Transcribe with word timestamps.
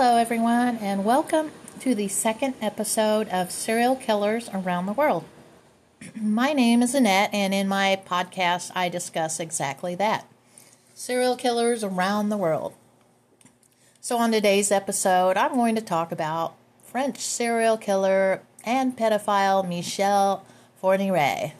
Hello, 0.00 0.16
everyone, 0.16 0.76
and 0.76 1.04
welcome 1.04 1.50
to 1.80 1.92
the 1.92 2.06
second 2.06 2.54
episode 2.62 3.28
of 3.30 3.50
Serial 3.50 3.96
Killers 3.96 4.48
Around 4.54 4.86
the 4.86 4.92
World. 4.92 5.24
My 6.14 6.52
name 6.52 6.82
is 6.82 6.94
Annette, 6.94 7.30
and 7.32 7.52
in 7.52 7.66
my 7.66 8.00
podcast, 8.06 8.70
I 8.76 8.90
discuss 8.90 9.40
exactly 9.40 9.96
that 9.96 10.24
serial 10.94 11.34
killers 11.34 11.82
around 11.82 12.28
the 12.28 12.36
world. 12.36 12.74
So, 14.00 14.18
on 14.18 14.30
today's 14.30 14.70
episode, 14.70 15.36
I'm 15.36 15.56
going 15.56 15.74
to 15.74 15.80
talk 15.80 16.12
about 16.12 16.54
French 16.80 17.18
serial 17.18 17.76
killer 17.76 18.42
and 18.64 18.96
pedophile 18.96 19.68
Michel 19.68 20.46
Fourniret. 20.80 21.54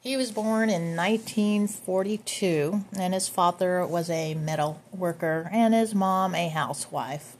He 0.00 0.16
was 0.16 0.30
born 0.30 0.70
in 0.70 0.94
1942, 0.94 2.84
and 2.96 3.14
his 3.14 3.26
father 3.28 3.84
was 3.84 4.08
a 4.08 4.34
metal 4.34 4.80
worker 4.92 5.50
and 5.52 5.74
his 5.74 5.92
mom 5.92 6.36
a 6.36 6.50
housewife. 6.50 7.34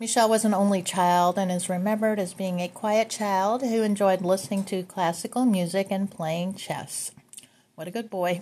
Michel 0.00 0.30
was 0.30 0.46
an 0.46 0.54
only 0.54 0.80
child 0.80 1.38
and 1.38 1.52
is 1.52 1.68
remembered 1.68 2.18
as 2.18 2.32
being 2.32 2.58
a 2.58 2.68
quiet 2.68 3.10
child 3.10 3.60
who 3.60 3.82
enjoyed 3.82 4.22
listening 4.22 4.64
to 4.64 4.82
classical 4.82 5.44
music 5.44 5.88
and 5.90 6.10
playing 6.10 6.54
chess. 6.54 7.10
What 7.74 7.86
a 7.86 7.90
good 7.90 8.08
boy. 8.08 8.40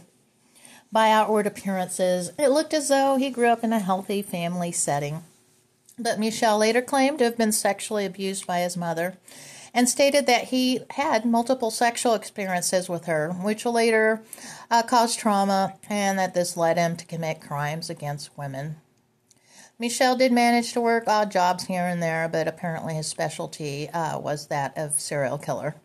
By 0.93 1.11
outward 1.11 1.49
appearances, 1.49 2.31
it 2.39 2.51
looked 2.51 2.73
as 2.73 2.87
though 2.87 3.17
he 3.17 3.31
grew 3.31 3.49
up 3.49 3.65
in 3.65 3.73
a 3.73 3.81
healthy 3.81 4.23
family 4.23 4.71
setting. 4.71 5.25
But 5.99 6.21
Michel 6.21 6.59
later 6.59 6.81
claimed 6.81 7.19
to 7.19 7.25
have 7.25 7.37
been 7.37 7.51
sexually 7.51 8.07
abused 8.07 8.47
by 8.47 8.61
his 8.61 8.77
mother 8.77 9.17
and 9.75 9.89
stated 9.89 10.27
that 10.27 10.45
he 10.45 10.83
had 10.91 11.25
multiple 11.25 11.73
sexual 11.73 12.15
experiences 12.15 12.89
with 12.89 13.07
her, 13.07 13.33
which 13.33 13.67
later 13.67 14.23
uh, 14.71 14.85
caused 14.85 15.19
trauma, 15.19 15.75
and 15.91 16.21
that 16.21 16.35
this 16.35 16.57
led 16.57 16.77
him 16.79 16.95
to 16.97 17.05
commit 17.05 17.41
crimes 17.41 17.91
against 17.91 18.39
women. 18.39 18.77
Michel 19.81 20.17
did 20.17 20.33
manage 20.33 20.73
to 20.73 20.81
work 20.81 21.05
odd 21.07 21.31
jobs 21.31 21.67
here 21.67 21.87
and 21.87 22.03
there, 22.03 22.29
but 22.29 22.49
apparently 22.49 22.95
his 22.95 23.07
specialty 23.07 23.89
uh, 23.91 24.19
was 24.19 24.49
that 24.49 24.77
of 24.77 24.99
serial 24.99 25.39
killer. 25.39 25.77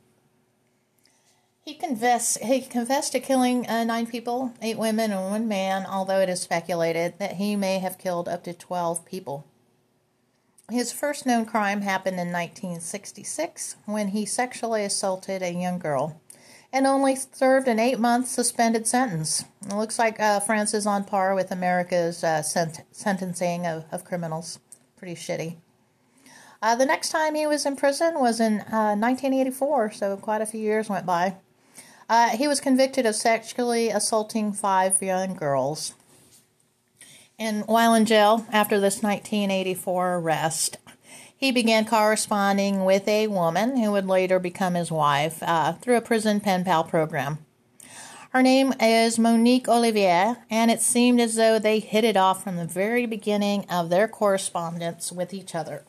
He 1.64 1.76
confessed, 1.76 2.40
he 2.40 2.62
confessed 2.62 3.12
to 3.12 3.20
killing 3.20 3.68
uh, 3.68 3.84
nine 3.84 4.08
people, 4.08 4.54
eight 4.62 4.80
women, 4.80 5.12
and 5.12 5.30
one 5.30 5.48
man, 5.48 5.86
although 5.86 6.20
it 6.20 6.28
is 6.28 6.42
speculated 6.42 7.20
that 7.20 7.34
he 7.34 7.56
may 7.56 7.80
have 7.80 8.00
killed 8.00 8.28
up 8.28 8.44
to 8.46 8.54
12 8.54 9.06
people. 9.06 9.46
His 10.72 10.92
first 10.92 11.26
known 11.26 11.46
crime 11.46 11.82
happened 11.82 12.16
in 12.16 12.32
1966 12.32 13.76
when 13.86 14.10
he 14.10 14.26
sexually 14.26 14.84
assaulted 14.84 15.44
a 15.44 15.54
young 15.54 15.78
girl 15.78 16.20
and 16.74 16.88
only 16.88 17.16
served 17.16 17.68
an 17.68 17.78
eight 17.78 18.00
month 18.00 18.28
suspended 18.28 18.88
sentence. 18.88 19.46
It 19.66 19.76
looks 19.76 20.00
like 20.00 20.20
uh, 20.20 20.40
France 20.40 20.74
is 20.74 20.88
on 20.88 21.04
par 21.04 21.36
with 21.36 21.52
America's 21.52 22.24
uh, 22.24 22.42
sent- 22.42 22.82
sentencing 22.92 23.68
of, 23.68 23.86
of, 23.92 24.04
criminals. 24.04 24.60
Pretty 24.98 25.14
shitty. 25.14 25.58
Uh, 26.64 26.76
the 26.76 26.86
next 26.86 27.10
time 27.10 27.36
he 27.36 27.46
was 27.46 27.66
in 27.66 27.76
prison 27.76 28.20
was 28.20 28.40
in 28.40 28.56
1984, 28.56 29.86
uh, 29.86 29.90
so 29.92 30.18
quite 30.18 30.42
a 30.42 30.46
few 30.48 30.60
years 30.60 30.90
went 30.90 31.06
by. 31.06 31.36
Uh, 32.10 32.30
he 32.30 32.48
was 32.48 32.60
convicted 32.60 33.06
of 33.06 33.16
sexually 33.16 33.90
assaulting 33.90 34.52
five 34.52 35.02
young 35.02 35.36
girls. 35.36 35.94
And 37.38 37.66
while 37.68 37.94
in 37.94 38.06
jail 38.06 38.46
after 38.52 38.80
this 38.80 39.04
1984 39.04 40.16
arrest, 40.16 40.78
he 41.44 41.52
began 41.52 41.84
corresponding 41.84 42.86
with 42.86 43.06
a 43.06 43.28
woman 43.28 43.76
who 43.76 43.92
would 43.92 44.08
later 44.08 44.40
become 44.40 44.76
his 44.76 44.90
wife 44.90 45.44
uh, 45.44 45.74
through 45.74 45.98
a 45.98 46.02
prison 46.02 46.40
pen 46.40 46.64
pal 46.64 46.86
program. 46.86 47.38
Her 48.30 48.42
name 48.42 48.74
is 48.80 49.20
Monique 49.20 49.68
Olivier, 49.68 50.36
and 50.50 50.72
it 50.72 50.80
seemed 50.80 51.20
as 51.20 51.36
though 51.36 51.60
they 51.60 51.80
hit 51.80 52.06
it 52.06 52.16
off 52.16 52.46
from 52.46 52.56
the 52.56 52.66
very 52.66 53.06
beginning 53.06 53.66
of 53.70 53.90
their 53.90 54.08
correspondence 54.08 55.12
with 55.12 55.34
each 55.34 55.54
other. 55.54 55.84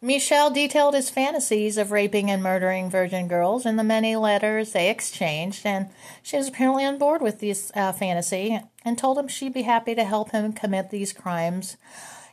Michel 0.00 0.52
detailed 0.52 0.94
his 0.94 1.10
fantasies 1.10 1.76
of 1.76 1.90
raping 1.90 2.30
and 2.30 2.40
murdering 2.40 2.88
virgin 2.88 3.26
girls 3.26 3.66
in 3.66 3.74
the 3.74 3.82
many 3.82 4.14
letters 4.14 4.70
they 4.70 4.88
exchanged, 4.88 5.66
and 5.66 5.88
she 6.22 6.36
was 6.36 6.46
apparently 6.46 6.84
on 6.84 6.96
board 6.96 7.22
with 7.22 7.40
this 7.40 7.72
uh, 7.74 7.90
fantasy 7.90 8.60
and 8.84 8.96
told 8.96 9.18
him 9.18 9.26
she'd 9.26 9.52
be 9.52 9.62
happy 9.62 9.96
to 9.96 10.04
help 10.04 10.30
him 10.30 10.52
commit 10.52 10.90
these 10.90 11.12
crimes 11.12 11.76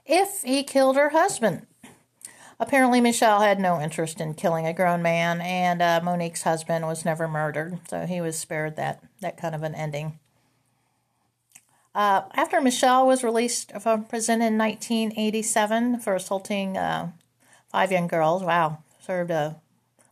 if 0.06 0.44
he 0.44 0.62
killed 0.62 0.98
her 0.98 1.10
husband. 1.10 1.66
Apparently, 2.62 3.02
Michel 3.02 3.42
had 3.42 3.60
no 3.60 3.82
interest 3.82 4.22
in 4.22 4.36
killing 4.36 4.66
a 4.66 4.74
grown 4.74 5.02
man, 5.02 5.42
and 5.42 5.82
uh, 5.82 6.00
Monique's 6.02 6.44
husband 6.44 6.86
was 6.86 7.04
never 7.04 7.28
murdered, 7.28 7.80
so 7.90 8.06
he 8.06 8.22
was 8.22 8.38
spared 8.38 8.78
that, 8.78 9.04
that 9.20 9.36
kind 9.36 9.54
of 9.54 9.64
an 9.64 9.76
ending. 9.76 10.20
Uh, 11.94 12.22
after 12.34 12.62
Michel 12.62 13.06
was 13.06 13.24
released 13.24 13.74
from 13.82 14.06
prison 14.06 14.42
in 14.42 14.58
1987 14.58 16.00
for 16.00 16.16
assaulting 16.16 16.78
uh, 16.78 17.12
Five 17.72 17.94
young 17.94 18.08
girls. 18.08 18.44
Wow. 18.44 18.80
Served 19.00 19.32
a 19.32 19.62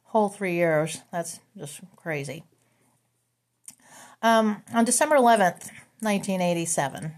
whole 0.06 0.30
three 0.30 0.54
years. 0.54 1.02
That's 1.12 1.42
just 1.58 1.82
crazy. 1.98 2.46
Um, 4.22 4.64
on 4.74 4.86
December 4.86 5.18
11th, 5.18 5.70
1987, 6.00 7.16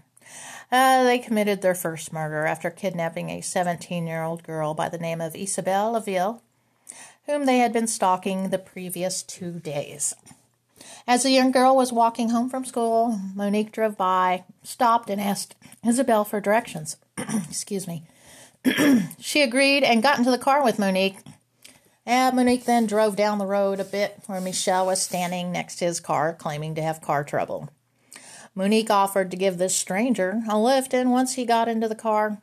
uh, 0.72 1.04
they 1.04 1.18
committed 1.18 1.60
their 1.60 1.74
first 1.74 2.12
murder 2.12 2.46
after 2.46 2.70
kidnapping 2.70 3.28
a 3.28 3.42
17 3.42 4.06
year 4.06 4.22
old 4.22 4.42
girl 4.42 4.72
by 4.72 4.88
the 4.88 4.98
name 4.98 5.20
of 5.20 5.36
Isabelle 5.36 5.92
Laville, 5.92 6.40
whom 7.26 7.44
they 7.44 7.58
had 7.58 7.72
been 7.72 7.86
stalking 7.86 8.48
the 8.48 8.58
previous 8.58 9.22
two 9.22 9.60
days. 9.60 10.14
As 11.06 11.22
the 11.22 11.30
young 11.30 11.52
girl 11.52 11.76
was 11.76 11.92
walking 11.92 12.30
home 12.30 12.48
from 12.48 12.64
school, 12.64 13.20
Monique 13.34 13.72
drove 13.72 13.96
by, 13.96 14.44
stopped, 14.62 15.10
and 15.10 15.20
asked 15.20 15.54
Isabelle 15.86 16.24
for 16.24 16.40
directions. 16.40 16.96
Excuse 17.18 17.86
me. 17.86 18.04
she 19.18 19.42
agreed 19.42 19.82
and 19.82 20.02
got 20.02 20.18
into 20.18 20.30
the 20.30 20.38
car 20.38 20.64
with 20.64 20.78
Monique. 20.78 21.18
And 22.06 22.34
Monique 22.34 22.64
then 22.64 22.86
drove 22.86 23.14
down 23.14 23.38
the 23.38 23.46
road 23.46 23.78
a 23.78 23.84
bit 23.84 24.20
where 24.26 24.40
Michel 24.40 24.86
was 24.86 25.02
standing 25.02 25.52
next 25.52 25.76
to 25.76 25.84
his 25.84 26.00
car, 26.00 26.32
claiming 26.32 26.74
to 26.76 26.82
have 26.82 27.00
car 27.00 27.24
trouble. 27.24 27.68
Monique 28.54 28.90
offered 28.90 29.30
to 29.30 29.36
give 29.36 29.58
this 29.58 29.74
stranger 29.74 30.42
a 30.48 30.58
lift, 30.58 30.92
and 30.92 31.10
once 31.10 31.34
he 31.34 31.46
got 31.46 31.68
into 31.68 31.88
the 31.88 31.94
car, 31.94 32.42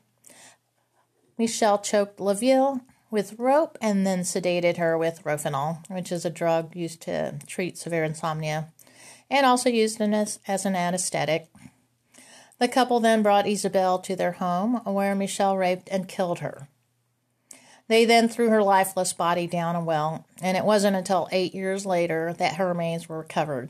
Michel 1.37 1.79
choked 1.79 2.19
Laville 2.19 2.81
with 3.11 3.39
rope 3.39 3.77
and 3.81 4.05
then 4.05 4.21
sedated 4.21 4.77
her 4.77 4.97
with 4.97 5.23
Rohypnol, 5.23 5.89
which 5.89 6.11
is 6.11 6.25
a 6.25 6.29
drug 6.29 6.75
used 6.75 7.01
to 7.01 7.35
treat 7.47 7.77
severe 7.77 8.03
insomnia 8.03 8.71
and 9.29 9.45
also 9.45 9.69
used 9.69 10.01
as, 10.01 10.39
as 10.47 10.65
an 10.65 10.75
anesthetic. 10.75 11.47
The 12.59 12.67
couple 12.67 12.99
then 12.99 13.23
brought 13.23 13.47
Isabelle 13.47 13.99
to 13.99 14.15
their 14.15 14.33
home, 14.33 14.81
where 14.83 15.15
Michel 15.15 15.57
raped 15.57 15.87
and 15.89 16.07
killed 16.07 16.39
her. 16.39 16.67
They 17.87 18.05
then 18.05 18.27
threw 18.27 18.49
her 18.49 18.61
lifeless 18.61 19.13
body 19.13 19.47
down 19.47 19.75
a 19.75 19.83
well, 19.83 20.25
and 20.41 20.57
it 20.57 20.65
wasn't 20.65 20.95
until 20.95 21.29
eight 21.31 21.55
years 21.55 21.85
later 21.85 22.33
that 22.37 22.55
her 22.55 22.67
remains 22.67 23.07
were 23.07 23.19
recovered. 23.19 23.69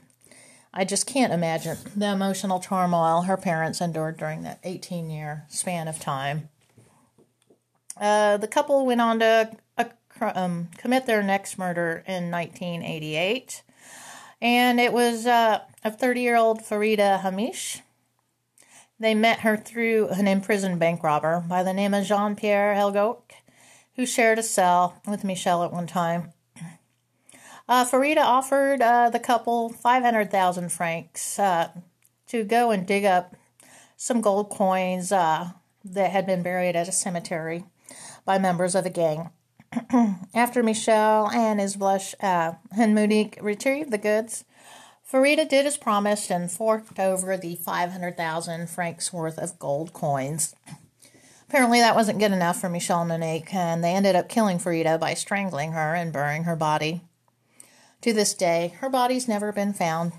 I 0.74 0.86
just 0.86 1.08
can't 1.08 1.34
imagine 1.34 1.78
the 1.96 2.12
emotional 2.12 2.60
turmoil 2.60 3.24
her 3.24 3.38
parents 3.38 3.82
endured 3.82 4.18
during 4.18 4.44
that 4.44 4.60
18 4.64 5.10
year 5.10 5.46
span 5.50 5.88
of 5.88 6.00
time. 6.00 6.50
Uh, 8.00 8.38
the 8.38 8.48
couple 8.48 8.86
went 8.86 9.02
on 9.02 9.20
to 9.20 9.52
uh, 9.78 9.86
um, 10.22 10.70
commit 10.78 11.06
their 11.06 11.24
next 11.24 11.58
murder 11.58 12.04
in 12.08 12.32
1988, 12.32 13.64
and 14.42 14.80
it 14.80 14.94
was 14.94 15.26
uh, 15.26 15.60
a 15.84 15.92
30 15.92 16.22
year 16.22 16.36
old 16.36 16.62
Farida 16.62 17.22
Hammiche 17.22 17.82
they 19.00 19.16
met 19.16 19.40
her 19.42 19.56
through 19.56 20.10
an 20.10 20.28
imprisoned 20.28 20.80
bank 20.80 21.04
robber 21.04 21.44
by 21.48 21.64
the 21.64 21.74
name 21.74 21.94
of 21.94 22.06
Jean 22.06 22.36
Pierre 22.36 22.76
Helgoc, 22.76 23.32
who 23.96 24.06
shared 24.06 24.38
a 24.38 24.44
cell 24.44 25.02
with 25.08 25.24
Michel 25.24 25.64
at 25.64 25.72
one 25.72 25.88
time. 25.88 26.34
Uh, 27.70 27.86
Farida 27.86 28.24
offered 28.24 28.82
uh, 28.82 29.12
the 29.12 29.20
couple 29.20 29.70
500,000 29.70 30.72
francs 30.72 31.38
uh, 31.38 31.70
to 32.28 32.44
go 32.44 32.72
and 32.72 32.88
dig 32.88 33.06
up 33.06 33.36
some 33.96 34.22
gold 34.22 34.50
coins 34.50 35.12
uh, 35.12 35.52
that 35.86 36.10
had 36.10 36.26
been 36.26 36.42
buried 36.42 36.76
at 36.76 36.88
a 36.88 36.92
cemetery 36.92 37.64
by 38.26 38.40
members 38.40 38.74
of 38.74 38.88
a 38.88 38.90
gang. 38.90 39.30
After 40.34 40.64
Michel 40.64 41.30
and 41.30 41.60
his 41.60 41.76
blush 41.76 42.16
uh, 42.22 42.54
and 42.76 42.96
Monique 42.96 43.38
retrieved 43.40 43.92
the 43.92 44.00
goods, 44.00 44.46
Farida 45.08 45.48
did 45.48 45.68
as 45.68 45.78
promised 45.78 46.32
and 46.32 46.52
forked 46.52 47.00
over 47.00 47.38
the 47.38 47.56
500,000 47.56 48.68
francs 48.68 49.14
worth 49.14 49.38
of 49.38 49.60
gold 49.60 49.94
coins. 49.94 50.56
Apparently, 51.48 51.82
that 51.82 51.96
wasn't 51.96 52.18
good 52.18 52.32
enough 52.32 52.60
for 52.60 52.70
Michel 52.70 53.02
and 53.02 53.10
Monique, 53.10 53.54
and 53.54 53.84
they 53.84 53.94
ended 53.94 54.16
up 54.16 54.28
killing 54.28 54.58
Farida 54.58 55.00
by 55.00 55.14
strangling 55.14 55.74
her 55.74 55.94
and 55.94 56.12
burying 56.12 56.46
her 56.46 56.56
body. 56.56 57.04
To 58.02 58.14
this 58.14 58.34
day, 58.34 58.74
her 58.80 58.90
body's 58.90 59.28
never 59.28 59.52
been 59.52 59.74
found. 59.74 60.14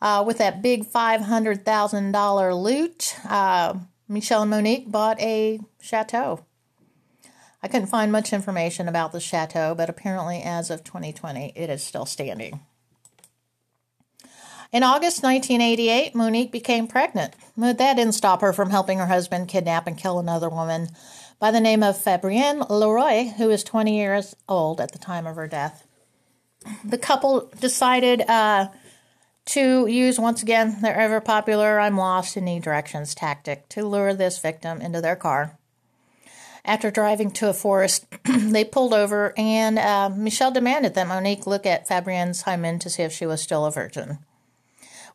Uh, 0.00 0.22
with 0.24 0.38
that 0.38 0.62
big 0.62 0.84
$500,000 0.84 2.62
loot, 2.62 3.16
uh, 3.28 3.74
Michel 4.06 4.42
and 4.42 4.50
Monique 4.50 4.90
bought 4.90 5.20
a 5.20 5.60
chateau. 5.80 6.44
I 7.62 7.68
couldn't 7.68 7.86
find 7.86 8.12
much 8.12 8.32
information 8.32 8.88
about 8.88 9.12
the 9.12 9.20
chateau, 9.20 9.74
but 9.74 9.88
apparently, 9.88 10.42
as 10.42 10.70
of 10.70 10.84
2020, 10.84 11.54
it 11.56 11.70
is 11.70 11.82
still 11.82 12.04
standing. 12.04 12.60
In 14.70 14.82
August 14.82 15.22
1988, 15.22 16.14
Monique 16.14 16.52
became 16.52 16.86
pregnant, 16.86 17.34
but 17.56 17.78
that 17.78 17.94
didn't 17.94 18.14
stop 18.14 18.40
her 18.40 18.52
from 18.52 18.70
helping 18.70 18.98
her 18.98 19.06
husband 19.06 19.48
kidnap 19.48 19.86
and 19.86 19.96
kill 19.96 20.18
another 20.18 20.50
woman 20.50 20.88
by 21.38 21.50
the 21.50 21.60
name 21.60 21.82
of 21.82 21.96
Fabienne 21.96 22.68
Leroy, 22.68 23.30
who 23.38 23.48
was 23.48 23.64
20 23.64 23.96
years 23.96 24.36
old 24.48 24.80
at 24.80 24.92
the 24.92 24.98
time 24.98 25.26
of 25.26 25.36
her 25.36 25.48
death. 25.48 25.86
The 26.84 26.98
couple 26.98 27.50
decided 27.60 28.22
uh, 28.22 28.68
to 29.46 29.86
use 29.86 30.18
once 30.18 30.42
again 30.42 30.80
their 30.80 30.96
ever 30.96 31.20
popular 31.20 31.78
I'm 31.80 31.96
lost 31.96 32.36
and 32.36 32.46
need 32.46 32.62
directions 32.62 33.14
tactic 33.14 33.68
to 33.70 33.86
lure 33.86 34.14
this 34.14 34.38
victim 34.38 34.80
into 34.80 35.00
their 35.00 35.16
car. 35.16 35.58
After 36.64 36.90
driving 36.90 37.30
to 37.32 37.50
a 37.50 37.54
forest, 37.54 38.06
they 38.24 38.64
pulled 38.64 38.94
over, 38.94 39.34
and 39.36 39.78
uh, 39.78 40.08
Michel 40.08 40.50
demanded 40.50 40.94
that 40.94 41.06
Monique 41.06 41.46
look 41.46 41.66
at 41.66 41.86
Fabienne's 41.86 42.42
hymen 42.42 42.78
to 42.78 42.88
see 42.88 43.02
if 43.02 43.12
she 43.12 43.26
was 43.26 43.42
still 43.42 43.66
a 43.66 43.70
virgin. 43.70 44.18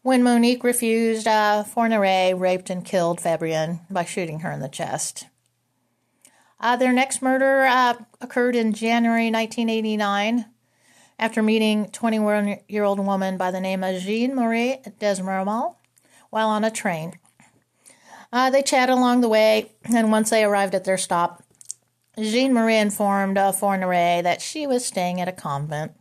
When 0.04 0.24
Monique 0.24 0.64
refused, 0.64 1.28
uh, 1.28 1.64
raped 1.76 2.70
and 2.70 2.86
killed 2.86 3.20
Fabienne 3.20 3.80
by 3.90 4.06
shooting 4.06 4.42
her 4.42 4.52
in 4.52 4.60
the 4.60 4.70
chest. 4.70 5.26
Uh, 6.60 6.76
their 6.76 6.94
next 6.94 7.22
murder 7.22 7.64
uh, 7.64 7.96
occurred 8.22 8.56
in 8.56 8.74
January 8.74 9.32
1989 9.32 10.46
after 11.20 11.44
meeting 11.44 11.90
21 11.92 12.60
year 12.68 12.84
old 12.84 13.00
woman 13.00 13.38
by 13.38 13.52
the 13.52 13.60
name 13.60 13.84
of 13.84 14.02
Jean 14.02 14.34
Marie 14.34 14.78
Desmermal 15.00 15.76
while 16.30 16.48
on 16.48 16.64
a 16.64 16.72
train. 16.72 17.20
Uh, 18.32 18.50
they 18.50 18.62
chatted 18.62 18.94
along 18.94 19.22
the 19.22 19.30
way, 19.30 19.72
and 19.84 20.12
once 20.12 20.30
they 20.30 20.44
arrived 20.44 20.76
at 20.76 20.86
their 20.86 20.98
stop, 20.98 21.44
Jean 22.18 22.54
Marie 22.54 22.78
informed 22.78 23.38
uh, 23.38 23.52
Fourniret 23.52 24.24
that 24.24 24.42
she 24.42 24.66
was 24.66 24.86
staying 24.86 25.20
at 25.20 25.28
a 25.28 25.32
convent. 25.32 25.94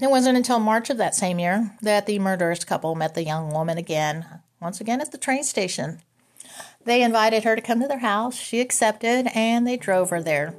It 0.00 0.10
wasn't 0.10 0.36
until 0.36 0.58
March 0.58 0.90
of 0.90 0.98
that 0.98 1.14
same 1.14 1.38
year 1.38 1.76
that 1.80 2.06
the 2.06 2.18
murderous 2.18 2.64
couple 2.64 2.94
met 2.94 3.14
the 3.14 3.24
young 3.24 3.50
woman 3.50 3.78
again, 3.78 4.26
once 4.60 4.80
again 4.80 5.00
at 5.00 5.12
the 5.12 5.18
train 5.18 5.44
station. 5.44 6.00
They 6.84 7.02
invited 7.02 7.44
her 7.44 7.56
to 7.56 7.62
come 7.62 7.80
to 7.80 7.88
their 7.88 7.98
house. 7.98 8.36
She 8.36 8.60
accepted, 8.60 9.28
and 9.34 9.66
they 9.66 9.76
drove 9.76 10.10
her 10.10 10.20
there. 10.20 10.54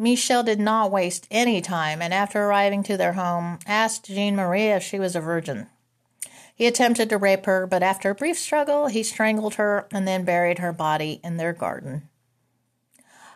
Michel 0.00 0.44
did 0.44 0.60
not 0.60 0.92
waste 0.92 1.26
any 1.28 1.60
time, 1.60 2.00
and 2.00 2.14
after 2.14 2.44
arriving 2.44 2.84
to 2.84 2.96
their 2.96 3.14
home, 3.14 3.58
asked 3.66 4.06
Jean 4.06 4.36
Marie 4.36 4.68
if 4.68 4.84
she 4.84 5.00
was 5.00 5.16
a 5.16 5.20
virgin. 5.20 5.66
He 6.54 6.66
attempted 6.66 7.08
to 7.10 7.18
rape 7.18 7.46
her, 7.46 7.66
but 7.66 7.82
after 7.82 8.10
a 8.10 8.14
brief 8.14 8.38
struggle, 8.38 8.86
he 8.86 9.02
strangled 9.02 9.56
her 9.56 9.88
and 9.92 10.06
then 10.06 10.24
buried 10.24 10.60
her 10.60 10.72
body 10.72 11.20
in 11.24 11.36
their 11.36 11.52
garden. 11.52 12.08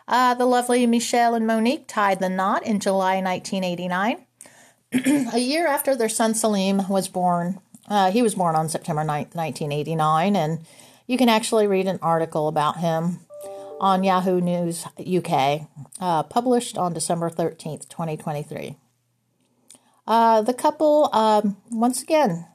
Uh, 0.07 0.33
the 0.33 0.45
lovely 0.45 0.85
Michel 0.87 1.33
and 1.33 1.45
Monique 1.45 1.85
tied 1.87 2.19
the 2.19 2.29
knot 2.29 2.65
in 2.65 2.79
July 2.79 3.21
1989, 3.21 4.25
a 5.33 5.39
year 5.39 5.67
after 5.67 5.95
their 5.95 6.09
son 6.09 6.33
Salim 6.33 6.87
was 6.87 7.09
born. 7.09 7.59
Uh, 7.89 8.09
he 8.11 8.21
was 8.21 8.35
born 8.35 8.55
on 8.55 8.69
September 8.69 9.01
9th, 9.01 9.35
1989, 9.35 10.35
and 10.35 10.65
you 11.07 11.17
can 11.17 11.29
actually 11.29 11.67
read 11.67 11.87
an 11.87 11.99
article 12.01 12.47
about 12.47 12.77
him 12.77 13.19
on 13.79 14.03
Yahoo 14.03 14.39
News 14.39 14.85
UK, 14.99 15.67
uh, 16.03 16.21
published 16.21 16.77
on 16.77 16.91
December 16.93 17.29
13th, 17.29 17.87
2023. 17.87 18.75
Uh, 20.05 20.41
the 20.41 20.53
couple, 20.53 21.09
um, 21.13 21.55
once 21.71 22.01
again, 22.03 22.45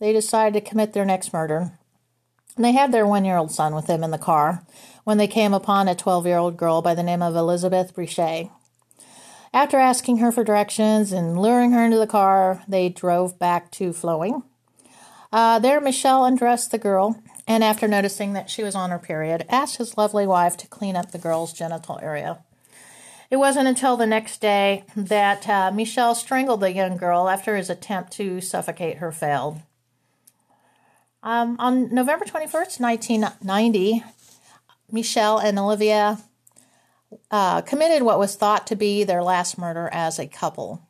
they 0.00 0.12
decided 0.12 0.52
to 0.52 0.68
commit 0.70 0.92
their 0.92 1.06
next 1.06 1.32
murder. 1.32 1.78
They 2.58 2.72
had 2.72 2.92
their 2.92 3.06
one 3.06 3.24
year 3.24 3.38
old 3.38 3.50
son 3.50 3.74
with 3.74 3.86
them 3.86 4.04
in 4.04 4.10
the 4.10 4.18
car 4.18 4.66
when 5.04 5.16
they 5.16 5.26
came 5.26 5.54
upon 5.54 5.88
a 5.88 5.94
12 5.94 6.26
year 6.26 6.36
old 6.36 6.58
girl 6.58 6.82
by 6.82 6.94
the 6.94 7.02
name 7.02 7.22
of 7.22 7.34
Elizabeth 7.34 7.94
Brichet. 7.94 8.50
After 9.54 9.78
asking 9.78 10.18
her 10.18 10.30
for 10.30 10.44
directions 10.44 11.10
and 11.10 11.40
luring 11.40 11.72
her 11.72 11.86
into 11.86 11.96
the 11.96 12.06
car, 12.06 12.62
they 12.68 12.90
drove 12.90 13.38
back 13.38 13.70
to 13.72 13.94
Floing. 13.94 14.42
Uh, 15.32 15.58
there, 15.58 15.80
Michel 15.80 16.26
undressed 16.26 16.70
the 16.70 16.78
girl 16.78 17.18
and 17.46 17.64
after 17.64 17.88
noticing 17.88 18.34
that 18.34 18.50
she 18.50 18.62
was 18.62 18.74
on 18.74 18.90
her 18.90 18.98
period, 18.98 19.46
asked 19.48 19.78
his 19.78 19.96
lovely 19.96 20.26
wife 20.26 20.58
to 20.58 20.68
clean 20.68 20.96
up 20.96 21.12
the 21.12 21.18
girl's 21.18 21.54
genital 21.54 21.98
area. 22.02 22.40
It 23.34 23.38
wasn't 23.38 23.66
until 23.66 23.96
the 23.96 24.06
next 24.06 24.40
day 24.40 24.84
that 24.94 25.48
uh, 25.48 25.72
Michel 25.72 26.14
strangled 26.14 26.60
the 26.60 26.72
young 26.72 26.96
girl 26.96 27.28
after 27.28 27.56
his 27.56 27.68
attempt 27.68 28.12
to 28.12 28.40
suffocate 28.40 28.98
her 28.98 29.10
failed. 29.10 29.60
Um, 31.20 31.56
on 31.58 31.92
November 31.92 32.26
21st, 32.26 32.78
1990, 32.78 34.04
Michel 34.92 35.38
and 35.38 35.58
Olivia 35.58 36.20
uh, 37.32 37.62
committed 37.62 38.04
what 38.04 38.20
was 38.20 38.36
thought 38.36 38.68
to 38.68 38.76
be 38.76 39.02
their 39.02 39.24
last 39.24 39.58
murder 39.58 39.90
as 39.92 40.20
a 40.20 40.28
couple. 40.28 40.86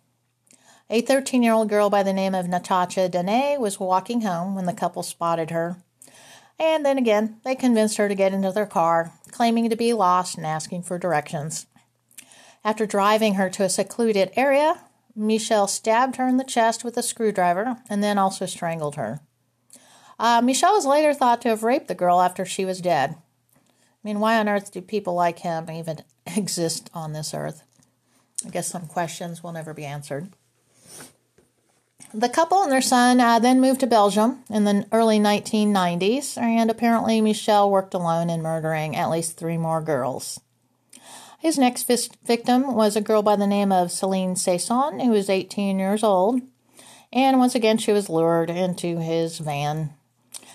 A 0.90 1.00
13 1.00 1.42
year 1.42 1.54
old 1.54 1.70
girl 1.70 1.88
by 1.88 2.02
the 2.02 2.12
name 2.12 2.34
of 2.34 2.46
Natasha 2.46 3.08
Dene 3.08 3.58
was 3.58 3.80
walking 3.80 4.20
home 4.20 4.54
when 4.54 4.66
the 4.66 4.74
couple 4.74 5.02
spotted 5.02 5.48
her 5.48 5.78
and 6.58 6.86
then 6.86 6.98
again, 6.98 7.40
they 7.44 7.54
convinced 7.54 7.96
her 7.96 8.08
to 8.08 8.14
get 8.14 8.32
into 8.32 8.52
their 8.52 8.66
car, 8.66 9.12
claiming 9.32 9.68
to 9.70 9.76
be 9.76 9.92
lost 9.92 10.36
and 10.36 10.46
asking 10.46 10.82
for 10.84 10.98
directions. 10.98 11.66
After 12.64 12.86
driving 12.86 13.34
her 13.34 13.50
to 13.50 13.64
a 13.64 13.68
secluded 13.68 14.32
area, 14.36 14.80
Michel 15.14 15.66
stabbed 15.66 16.16
her 16.16 16.26
in 16.26 16.38
the 16.38 16.44
chest 16.44 16.82
with 16.82 16.96
a 16.96 17.02
screwdriver 17.02 17.76
and 17.90 18.02
then 18.02 18.18
also 18.18 18.46
strangled 18.46 18.96
her. 18.96 19.20
Uh, 20.18 20.40
Michel 20.42 20.72
was 20.72 20.86
later 20.86 21.12
thought 21.12 21.42
to 21.42 21.48
have 21.48 21.62
raped 21.62 21.88
the 21.88 21.94
girl 21.94 22.20
after 22.20 22.44
she 22.44 22.64
was 22.64 22.80
dead. 22.80 23.10
I 23.14 23.18
mean, 24.02 24.20
why 24.20 24.38
on 24.38 24.48
earth 24.48 24.72
do 24.72 24.80
people 24.80 25.14
like 25.14 25.40
him 25.40 25.70
even 25.70 25.98
exist 26.36 26.90
on 26.94 27.12
this 27.12 27.34
earth? 27.34 27.62
I 28.46 28.50
guess 28.50 28.68
some 28.68 28.86
questions 28.86 29.42
will 29.42 29.52
never 29.52 29.74
be 29.74 29.84
answered. 29.84 30.30
The 32.12 32.28
couple 32.28 32.62
and 32.62 32.70
their 32.70 32.80
son 32.80 33.18
uh, 33.18 33.40
then 33.40 33.60
moved 33.60 33.80
to 33.80 33.88
Belgium 33.88 34.44
in 34.48 34.64
the 34.64 34.86
early 34.92 35.18
1990s, 35.18 36.38
and 36.38 36.70
apparently 36.70 37.20
Michel 37.20 37.68
worked 37.68 37.92
alone 37.92 38.30
in 38.30 38.40
murdering 38.40 38.94
at 38.94 39.10
least 39.10 39.36
three 39.36 39.58
more 39.58 39.80
girls. 39.80 40.38
His 41.44 41.58
next 41.58 41.82
victim 42.24 42.74
was 42.74 42.96
a 42.96 43.02
girl 43.02 43.20
by 43.20 43.36
the 43.36 43.46
name 43.46 43.70
of 43.70 43.92
Celine 43.92 44.34
Saison, 44.34 44.98
who 44.98 45.10
was 45.10 45.28
18 45.28 45.78
years 45.78 46.02
old, 46.02 46.40
and 47.12 47.38
once 47.38 47.54
again 47.54 47.76
she 47.76 47.92
was 47.92 48.08
lured 48.08 48.48
into 48.48 48.96
his 48.98 49.40
van. 49.40 49.92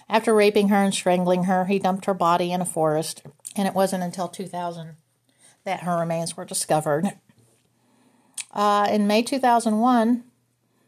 After 0.10 0.34
raping 0.34 0.70
her 0.70 0.78
and 0.78 0.92
strangling 0.92 1.44
her, 1.44 1.66
he 1.66 1.78
dumped 1.78 2.06
her 2.06 2.16
body 2.16 2.52
in 2.52 2.60
a 2.60 2.66
forest, 2.66 3.22
and 3.56 3.68
it 3.68 3.76
wasn't 3.76 4.02
until 4.02 4.28
2000 4.28 4.96
that 5.64 5.82
her 5.82 6.00
remains 6.00 6.36
were 6.36 6.44
discovered. 6.44 7.12
Uh, 8.52 8.88
in 8.90 9.06
May 9.06 9.22
2001, 9.22 10.24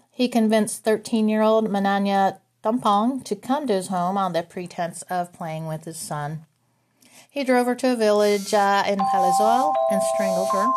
he 0.09 0.27
convinced 0.27 0.83
13 0.83 1.29
year 1.29 1.43
old 1.43 1.69
Mananya 1.69 2.39
Dumpong 2.63 3.23
to 3.25 3.35
come 3.35 3.67
to 3.67 3.73
his 3.73 3.89
home 3.89 4.17
on 4.17 4.33
the 4.33 4.41
pretense 4.41 5.03
of 5.11 5.31
playing 5.31 5.67
with 5.67 5.85
his 5.85 5.97
son. 5.97 6.47
He 7.31 7.45
drove 7.45 7.65
her 7.65 7.75
to 7.75 7.93
a 7.93 7.95
village 7.95 8.53
uh, 8.53 8.83
in 8.85 8.99
Palaiseau 8.99 9.73
and 9.89 10.01
strangled 10.13 10.49
her, 10.51 10.69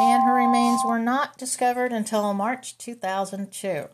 and 0.00 0.22
her 0.22 0.32
remains 0.32 0.80
were 0.86 0.98
not 0.98 1.36
discovered 1.36 1.92
until 1.92 2.32
March 2.32 2.78
2002. 2.78 3.84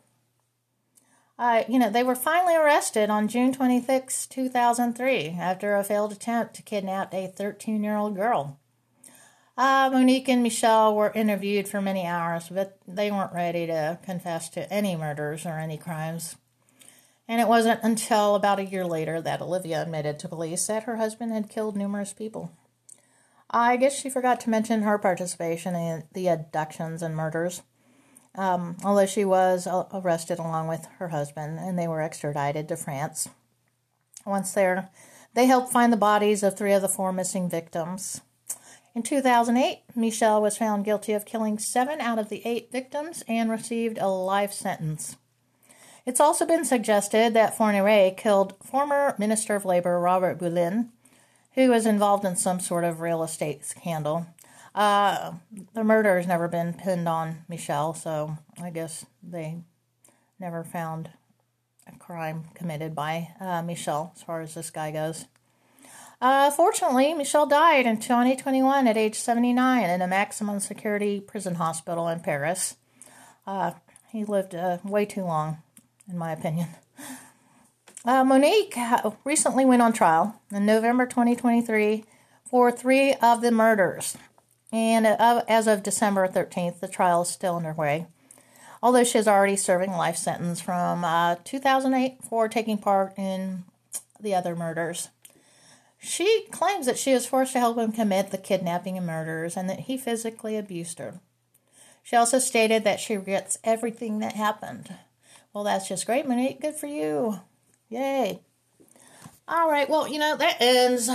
Uh, 1.37 1.65
you 1.69 1.81
know, 1.81 1.91
they 1.91 2.05
were 2.05 2.15
finally 2.15 2.55
arrested 2.55 3.11
on 3.11 3.27
June 3.27 3.53
26, 3.53 4.29
2003, 4.29 5.37
after 5.41 5.75
a 5.75 5.83
failed 5.83 6.13
attempt 6.13 6.55
to 6.55 6.63
kidnap 6.63 7.13
a 7.13 7.27
13 7.27 7.83
year 7.83 7.97
old 7.97 8.15
girl. 8.15 8.61
Uh, 9.59 9.91
Monique 9.93 10.29
and 10.29 10.45
Michel 10.45 10.95
were 10.95 11.11
interviewed 11.17 11.67
for 11.67 11.83
many 11.83 12.07
hours, 12.07 12.49
but 12.49 12.79
they 12.87 13.11
weren't 13.11 13.35
ready 13.35 13.67
to 13.67 13.99
confess 14.05 14.49
to 14.51 14.73
any 14.73 14.95
murders 14.95 15.45
or 15.45 15.59
any 15.59 15.79
crimes. 15.79 16.37
And 17.33 17.41
it 17.41 17.49
wasn't 17.49 17.81
until 17.83 18.35
about 18.35 18.59
a 18.59 18.65
year 18.67 18.85
later 18.85 19.19
that 19.23 19.41
Olivia 19.41 19.81
admitted 19.81 20.19
to 20.19 20.29
police 20.29 20.67
that 20.67 20.83
her 20.83 20.97
husband 20.97 21.33
had 21.33 21.49
killed 21.49 21.79
numerous 21.79 22.13
people. 22.13 22.53
I 23.51 23.79
guess 23.79 23.99
she 23.99 24.11
forgot 24.11 24.39
to 24.41 24.51
mention 24.51 24.83
her 24.83 24.99
participation 24.99 25.75
in 25.75 26.05
the 26.13 26.29
abductions 26.29 27.01
and 27.01 27.17
murders, 27.17 27.63
um, 28.35 28.77
although 28.85 29.07
she 29.07 29.25
was 29.25 29.67
arrested 29.67 30.39
along 30.41 30.69
with 30.69 30.87
her 30.99 31.09
husband 31.09 31.59
and 31.59 31.79
they 31.79 31.89
were 31.89 32.03
extradited 32.03 32.69
to 32.69 32.77
France. 32.77 33.31
Once 34.27 34.53
there, 34.53 34.91
they 35.33 35.47
helped 35.47 35.73
find 35.73 35.91
the 35.91 35.97
bodies 35.97 36.43
of 36.43 36.59
three 36.59 36.75
of 36.75 36.83
the 36.83 36.87
four 36.87 37.15
missing 37.15 37.49
victims. 37.49 38.21
In 38.95 39.03
2008, 39.03 39.85
Michel 39.97 40.43
was 40.43 40.59
found 40.59 40.85
guilty 40.85 41.15
of 41.15 41.25
killing 41.25 41.59
seven 41.59 41.99
out 41.99 42.19
of 42.19 42.29
the 42.29 42.45
eight 42.45 42.71
victims 42.71 43.25
and 43.27 43.51
received 43.51 43.97
a 43.97 44.09
life 44.09 44.53
sentence. 44.53 45.17
It's 46.05 46.21
also 46.21 46.45
been 46.45 46.65
suggested 46.65 47.35
that 47.35 47.57
Fourniret 47.57 48.17
killed 48.17 48.55
former 48.65 49.15
Minister 49.19 49.55
of 49.55 49.65
Labor 49.65 50.01
Robert 50.01 50.39
Boulin, 50.39 50.91
who 51.55 51.71
was 51.71 51.87
involved 51.87 52.25
in 52.25 52.35
some 52.35 52.59
sort 52.59 52.85
of 52.85 53.01
real 53.01 53.23
estate 53.23 53.65
scandal. 53.65 54.27
Uh, 54.75 55.35
the 55.75 55.85
murder 55.85 56.17
has 56.17 56.27
never 56.27 56.49
been 56.49 56.73
pinned 56.75 57.09
on 57.09 57.45
Michel, 57.49 57.95
so 57.95 58.37
I 58.61 58.71
guess 58.71 59.07
they 59.23 59.59
never 60.41 60.65
found 60.65 61.11
a 61.87 61.97
crime 61.99 62.45
committed 62.55 62.95
by 62.95 63.29
uh, 63.41 63.63
Michel 63.63 64.13
as 64.17 64.23
far 64.23 64.41
as 64.41 64.55
this 64.55 64.71
guy 64.71 64.91
goes. 64.91 65.27
Uh, 66.21 66.51
fortunately, 66.51 67.15
Michel 67.15 67.47
died 67.47 67.87
in 67.87 67.99
2021 67.99 68.87
at 68.87 68.97
age 68.97 69.17
79 69.17 69.91
in 69.91 70.03
a 70.03 70.07
maximum 70.07 70.61
security 70.61 71.21
prison 71.21 71.57
hospital 71.57 72.09
in 72.09 72.21
Paris. 72.21 72.77
Uh, 73.47 73.73
he 74.11 74.25
lived 74.25 74.55
uh, 74.55 74.79
way 74.85 75.05
too 75.05 75.25
long. 75.25 75.59
In 76.09 76.19
my 76.19 76.33
opinion. 76.33 76.69
Uh, 78.05 78.25
Monique 78.25 78.77
recently 79.23 79.65
went 79.65 79.81
on 79.81 79.93
trial 79.93 80.35
in 80.51 80.67
November 80.67 81.07
2023 81.07 82.05
for 82.45 82.73
three 82.73 83.15
of 83.23 83.43
the 83.43 83.53
murders. 83.53 84.17
And 84.73 85.07
uh, 85.07 85.45
as 85.47 85.69
of 85.69 85.85
December 85.85 86.27
13th, 86.27 86.81
the 86.81 86.89
trial 86.89 87.23
is 87.23 87.29
still 87.29 87.57
underway. 87.57 88.07
Although 88.83 89.05
she 89.05 89.19
is 89.19 89.29
already 89.29 89.55
serving 89.55 89.93
life 89.93 90.17
sentence 90.17 90.61
from 90.61 91.05
uh, 91.05 91.37
2008 91.45 92.25
for 92.29 92.49
taking 92.49 92.77
part 92.77 93.17
in 93.17 93.63
the 94.19 94.35
other 94.35 94.57
murders. 94.57 95.11
She 96.01 96.47
claims 96.51 96.87
that 96.87 96.99
she 96.99 97.15
was 97.15 97.27
forced 97.27 97.53
to 97.53 97.61
help 97.61 97.79
him 97.79 97.93
commit 97.93 98.33
the 98.33 98.39
kidnapping 98.39 98.97
and 98.97 99.07
murders 99.07 99.57
and 99.57 99.71
that 99.71 99.81
he 99.81 99.97
physically 99.97 100.57
abused 100.57 100.99
her. 100.99 101.21
She 102.03 102.17
also 102.17 102.41
stated 102.41 102.83
that 102.83 102.99
she 102.99 103.17
regrets 103.17 103.59
everything 103.63 104.19
that 104.19 104.33
happened. 104.33 104.97
Well, 105.53 105.65
that's 105.65 105.89
just 105.89 106.07
great, 106.07 106.27
Monique. 106.27 106.61
Good 106.61 106.77
for 106.77 106.87
you. 106.87 107.41
Yay. 107.89 108.41
All 109.47 109.71
right, 109.71 109.89
well, 109.89 110.09
you 110.09 110.19
know, 110.19 110.37
that 110.37 110.57
ends 110.61 111.11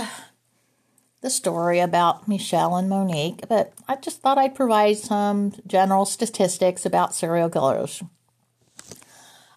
the 1.20 1.30
story 1.30 1.80
about 1.80 2.28
Michel 2.28 2.76
and 2.76 2.88
Monique, 2.88 3.48
but 3.48 3.72
I 3.88 3.96
just 3.96 4.20
thought 4.20 4.38
I'd 4.38 4.54
provide 4.54 4.98
some 4.98 5.54
general 5.66 6.04
statistics 6.04 6.86
about 6.86 7.14
serial 7.14 7.50
killers. 7.50 8.02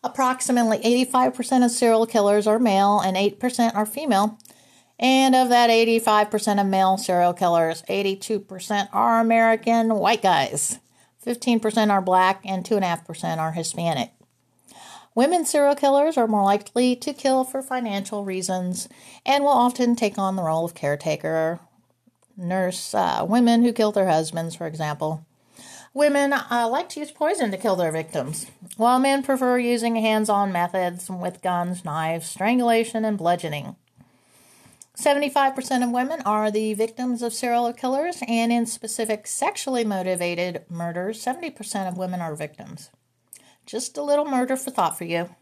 Approximately 0.04 0.80
85% 0.80 1.64
of 1.64 1.70
serial 1.70 2.08
killers 2.08 2.48
are 2.48 2.58
male 2.58 3.00
and 3.00 3.16
8% 3.16 3.76
are 3.76 3.86
female. 3.86 4.40
And 4.98 5.36
of 5.36 5.50
that 5.50 5.70
85% 5.70 6.60
of 6.60 6.68
male 6.68 6.98
serial 6.98 7.34
killers, 7.34 7.84
82% 7.90 8.90
are 8.94 9.20
American 9.20 9.96
white 9.96 10.22
guys, 10.22 10.80
15% 11.26 11.90
are 11.90 12.02
black, 12.02 12.42
and 12.46 12.64
2.5% 12.64 13.38
are 13.38 13.52
Hispanic. 13.52 14.12
Women 15.14 15.44
serial 15.44 15.76
killers 15.76 16.18
are 16.18 16.28
more 16.28 16.44
likely 16.44 16.96
to 16.96 17.14
kill 17.14 17.44
for 17.44 17.62
financial 17.62 18.24
reasons 18.24 18.88
and 19.26 19.44
will 19.44 19.52
often 19.52 19.96
take 19.96 20.18
on 20.18 20.38
the 20.38 20.44
role 20.44 20.64
of 20.64 20.74
caretaker, 20.74 21.60
nurse, 22.38 22.94
uh, 22.94 23.26
women 23.28 23.64
who 23.64 23.74
kill 23.74 23.92
their 23.92 24.08
husbands, 24.08 24.56
for 24.56 24.68
example. 24.68 25.26
Women 25.94 26.32
uh, 26.32 26.70
like 26.72 26.88
to 26.90 27.02
use 27.02 27.12
poison 27.12 27.52
to 27.52 27.58
kill 27.58 27.76
their 27.76 27.92
victims, 27.92 28.46
while 28.78 29.00
men 29.00 29.22
prefer 29.22 29.60
using 29.60 29.98
hands 29.98 30.30
on 30.30 30.54
methods 30.54 31.10
with 31.10 31.42
guns, 31.42 31.84
knives, 31.84 32.28
strangulation, 32.28 33.04
and 33.04 33.18
bludgeoning. 33.18 33.76
75% 34.98 35.84
of 35.84 35.92
women 35.92 36.22
are 36.22 36.50
the 36.50 36.74
victims 36.74 37.22
of 37.22 37.34
serial 37.34 37.74
killers, 37.74 38.24
and 38.26 38.54
in 38.54 38.66
specific 38.66 39.28
sexually 39.28 39.84
motivated 39.84 40.64
murders, 40.70 41.22
70% 41.22 41.90
of 41.90 41.98
women 41.98 42.22
are 42.22 42.36
victims. 42.36 42.90
Just 43.66 43.98
a 43.98 44.04
little 44.04 44.26
murder 44.26 44.56
for 44.56 44.72
thought 44.72 44.98
for 44.98 45.06
you. 45.06 45.36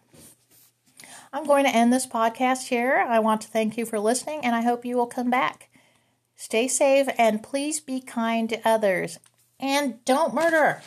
I'm 1.31 1.45
going 1.45 1.65
to 1.65 1.75
end 1.75 1.93
this 1.93 2.07
podcast 2.07 2.67
here. 2.67 3.05
I 3.07 3.19
want 3.19 3.41
to 3.41 3.47
thank 3.47 3.77
you 3.77 3.85
for 3.85 3.99
listening, 3.99 4.43
and 4.43 4.55
I 4.55 4.61
hope 4.61 4.83
you 4.83 4.97
will 4.97 5.07
come 5.07 5.29
back. 5.29 5.69
Stay 6.35 6.67
safe 6.67 7.07
and 7.17 7.43
please 7.43 7.79
be 7.79 7.99
kind 7.99 8.49
to 8.49 8.67
others. 8.67 9.19
And 9.59 10.03
don't 10.05 10.33
murder. 10.33 10.81